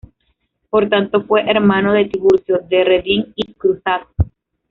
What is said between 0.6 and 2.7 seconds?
Por tanto fue hermano de Tiburcio